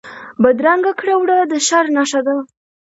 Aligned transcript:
بدرنګه 0.41 0.91
کړه 0.99 1.15
وړه 1.17 1.37
د 1.51 1.53
شر 1.67 1.85
نښه 1.95 2.21
ده 2.27 2.35